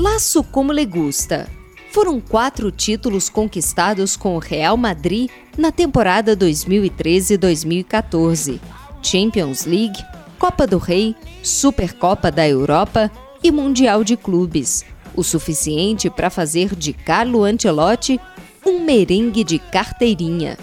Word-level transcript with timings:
Laço 0.00 0.42
como 0.42 0.72
le 0.72 0.84
gusta. 0.86 1.46
Foram 1.92 2.18
quatro 2.20 2.72
títulos 2.72 3.28
conquistados 3.28 4.16
com 4.16 4.34
o 4.34 4.38
Real 4.38 4.74
Madrid 4.74 5.30
na 5.58 5.70
temporada 5.70 6.34
2013-2014: 6.34 8.58
Champions 9.02 9.66
League, 9.66 10.02
Copa 10.38 10.66
do 10.66 10.78
Rei, 10.78 11.14
Supercopa 11.42 12.30
da 12.30 12.48
Europa 12.48 13.10
e 13.44 13.50
Mundial 13.50 14.02
de 14.02 14.16
Clubes, 14.16 14.86
o 15.14 15.22
suficiente 15.22 16.08
para 16.08 16.30
fazer 16.30 16.74
de 16.74 16.94
Carlo 16.94 17.44
Ancelotti 17.44 18.18
um 18.64 18.82
merengue 18.82 19.44
de 19.44 19.58
carteirinha. 19.58 20.56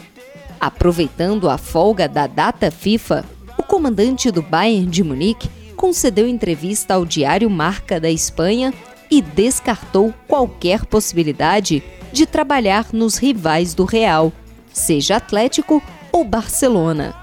Aproveitando 0.60 1.48
a 1.48 1.60
folga 1.60 2.10
da 2.10 2.26
data 2.26 2.72
FIFA, 2.72 3.24
o 3.56 3.62
comandante 3.62 4.32
do 4.32 4.42
Bayern 4.42 4.88
de 4.88 5.04
Munique 5.04 5.48
concedeu 5.76 6.28
entrevista 6.28 6.96
ao 6.96 7.06
diário 7.06 7.48
Marca 7.52 8.00
da 8.00 8.10
Espanha 8.10 8.74
e 9.10 9.22
descartou 9.22 10.14
qualquer 10.28 10.86
possibilidade 10.86 11.84
de 12.12 12.26
trabalhar 12.26 12.88
nos 12.92 13.18
rivais 13.18 13.74
do 13.74 13.86
Real, 13.86 14.32
seja 14.72 15.18
Atlético 15.18 15.82
ou 16.12 16.24
Barcelona. 16.24 17.16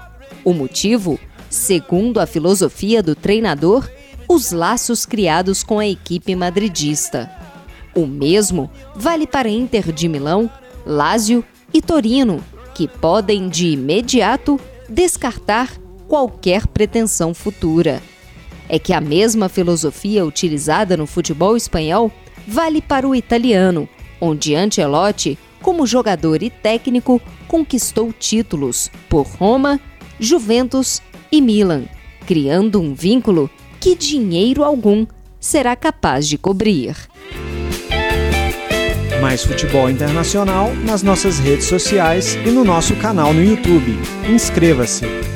O 0.43 0.53
motivo, 0.53 1.19
segundo 1.49 2.19
a 2.19 2.25
filosofia 2.25 3.01
do 3.01 3.15
treinador, 3.15 3.89
os 4.27 4.51
laços 4.51 5.05
criados 5.05 5.63
com 5.63 5.79
a 5.79 5.87
equipe 5.87 6.35
madridista. 6.35 7.31
O 7.95 8.05
mesmo 8.05 8.69
vale 8.95 9.25
para 9.25 9.49
Inter 9.49 9.91
de 9.91 10.07
Milão, 10.07 10.49
Lazio 10.85 11.43
e 11.73 11.81
Torino, 11.81 12.43
que 12.73 12.87
podem 12.87 13.47
de 13.47 13.67
imediato 13.67 14.59
descartar 14.89 15.71
qualquer 16.07 16.67
pretensão 16.67 17.33
futura 17.33 18.01
é 18.67 18.79
que 18.79 18.93
a 18.93 19.01
mesma 19.01 19.49
filosofia 19.49 20.25
utilizada 20.25 20.97
no 20.97 21.05
futebol 21.05 21.55
espanhol 21.55 22.11
vale 22.47 22.81
para 22.81 23.07
o 23.07 23.15
italiano, 23.15 23.87
onde 24.19 24.55
Ancelotti, 24.55 25.37
como 25.61 25.85
jogador 25.85 26.43
e 26.43 26.49
técnico, 26.49 27.21
conquistou 27.47 28.13
títulos 28.13 28.89
por 29.09 29.25
Roma, 29.25 29.79
Juventus 30.19 31.01
e 31.31 31.41
Milan, 31.41 31.85
criando 32.25 32.79
um 32.81 32.93
vínculo 32.93 33.49
que 33.79 33.95
dinheiro 33.95 34.63
algum 34.63 35.05
será 35.39 35.75
capaz 35.75 36.27
de 36.27 36.37
cobrir. 36.37 36.95
Mais 39.21 39.43
futebol 39.43 39.89
internacional 39.89 40.73
nas 40.83 41.01
nossas 41.01 41.39
redes 41.39 41.65
sociais 41.65 42.35
e 42.45 42.51
no 42.51 42.63
nosso 42.63 42.95
canal 42.97 43.33
no 43.33 43.43
YouTube. 43.43 43.97
Inscreva-se! 44.29 45.34